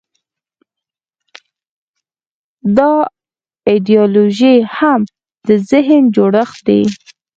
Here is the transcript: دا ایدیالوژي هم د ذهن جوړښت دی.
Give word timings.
دا 2.77 2.91
ایدیالوژي 3.69 4.55
هم 4.77 4.99
د 5.47 5.49
ذهن 5.69 6.01
جوړښت 6.15 6.57
دی. 6.67 6.81